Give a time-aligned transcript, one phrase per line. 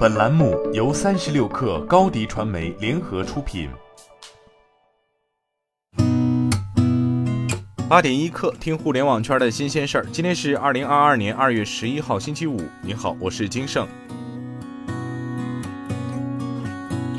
[0.00, 3.68] 本栏目由三十六氪高低传媒联合出品。
[7.86, 10.06] 八点一刻，听互联网圈的新鲜事儿。
[10.10, 12.62] 今天是二零二二年二月十一号，星期五。
[12.80, 13.86] 你好，我是金盛。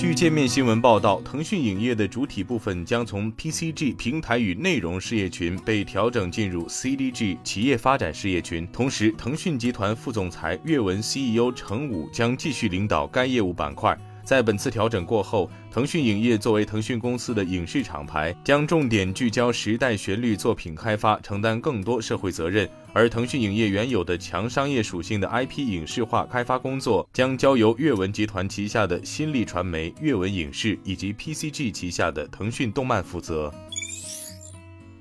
[0.01, 8.67] 据界面新闻报道，腾讯影业的主体部分将从 PCG 平台与内容事业群被调整进入 CDG 企业发展事业群。
[8.73, 13.95] 同时，腾讯集团副总裁阅文 CEO 程武将继续领导该业务板块。
[14.23, 33.53] 在本次调整过后，腾讯影业作为腾讯公司的影视厂牌，将重点聚焦时代旋律作品开发，承担更多社会责任；而腾讯影业原有的强商业属性的 IP 影视化开发工作，将交由阅文集团旗下的新力传媒、阅文影视以及 PCG 旗下的腾讯动漫负责。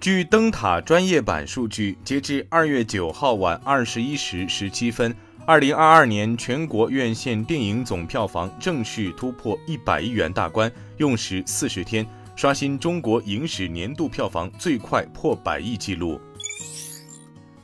[0.00, 5.14] 据灯塔专业版数据，截至二月九号晚二十一时十七分。
[5.46, 12.06] 二零二二年全国院线电影总票房正式突破一百亿元大关，用时四十天，
[12.36, 16.20] 刷新中国影史年度票房最快破百亿纪录。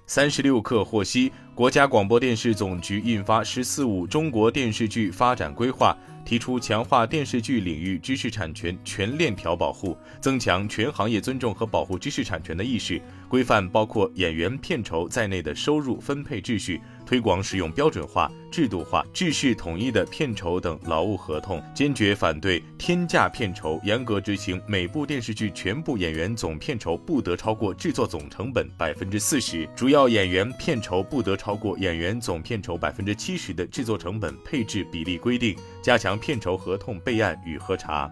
[0.09, 16.81] 三十六氪获悉，国家广播电视总局印发《“十四五”中国电视剧发展规划》，提出强化电视剧领域知识产权全链条保护，增强全行业尊重和保护知识产权的意识，规范包括演员片酬在内的收入分配秩序。
[17.07, 38.11] 推广使用标准化、制度化、制式统一的片酬等劳务合同，坚决反对天价片酬，严格执行每部电视剧全部演员总片酬不得超过制作总成本百分之四十，主要演员片酬不得超过演员总片酬百分之七十的制作成本配置比例规定，加强片酬合同备案与核查。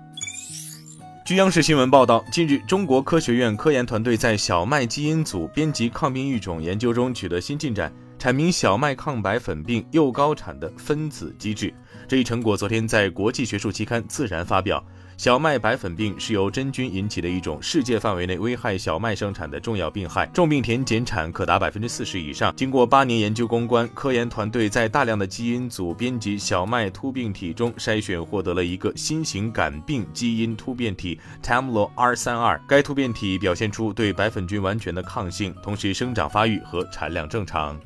[1.26, 7.90] 据央视新闻报道，近日，中国科学院科研团队在小麦基因组编辑抗病育种研究中取得新进展。
[8.24, 11.70] 阐明小麦抗白粉病又高产的分子机制，
[12.08, 14.82] 这一成果昨天在国际学术期刊《自然》发表。
[15.18, 22.56] 小麦白粉病是由真菌引起的一种世界范围内危害小麦生产的重要病害，重病田减产可达百分之四十以上。
[22.56, 32.58] 经过八年研究攻关，科研团队在大量的基因组编辑小麦突变体中筛选，获得了一个新型杆病基因突变体 Tamlo R 三二。
[32.66, 37.78] 该突变体表现出对白粉菌完全的抗性，同时生长发育和产量正常。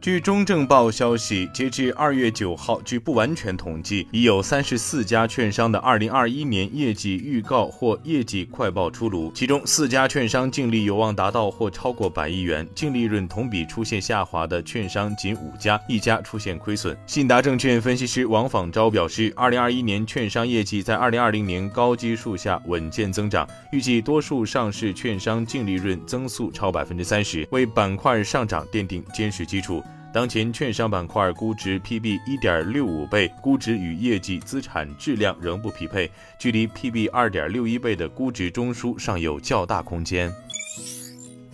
[0.00, 16.96] 据中证报消息，截至二月九号，据不完全统计，已有三十四家券商的二零二一年业绩预告或业绩快报出炉，其中四家券商净利有望达到或超过百亿元，净利润同比出现下滑的券商仅五家，一家出现亏损。
[17.06, 29.84] 信达证券分析师王仿昭表示，二零二一年券商业绩在二零二零年高基数下稳健增长，预计多数上市券商净利润增速超百分之三十，为板块上涨奠定坚实基础。
[30.12, 40.32] 当前券商板块估值 PB 一点六五倍，估值与业绩资产质量仍不匹配，距离 PB 二点六一倍的估值中枢尚有较大空间。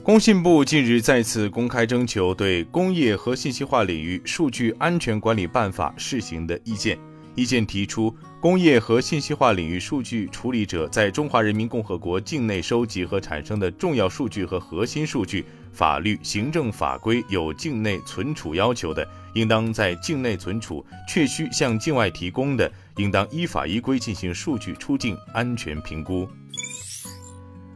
[0.02, 6.98] 工信部近日再次公开征求对《工业和信息化领域数据安全管理办法》试行的意见。
[7.34, 15.44] 意见提出，工业和信息化领域数据处理者在中华人民共和国境内收集和产生的重要数据和核心数据，
[15.76, 26.26] 法律、行政法规有境内存储要求的，应当在境内存储；确需向境外提供的，应当依法依规进行数据出境安全评估。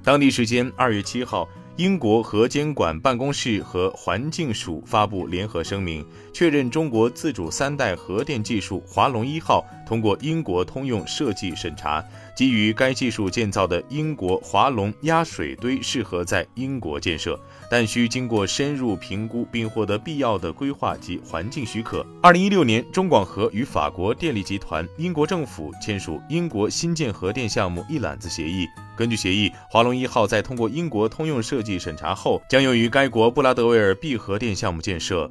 [0.02, 1.46] 当地时间二月七号。
[1.80, 12.04] 英国核监管办公室和环境署发布联合声明，确认中国自主三代核电技术华龙一号通过英国通用设计审查。
[12.36, 17.40] 基于该技术建造的英国华龙压水堆适合在英国建设，
[17.70, 22.04] 但需经过深入评估并获得必要的规划及环境许可。
[22.22, 28.66] 二零一六年，中广核与法国电力集团、英国政府签署英国新建核电项目一揽子协议。
[29.00, 35.30] 根据协议，华龙一号在通过英国通用设计审查后，将用于该国布拉德维尔闭核电项目建设。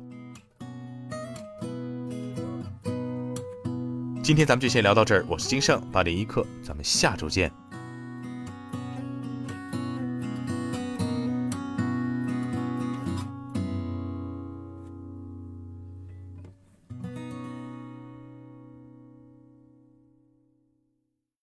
[4.23, 7.51] 今天咱们就先聊到这儿，我是金盛八点一刻，咱们下周见。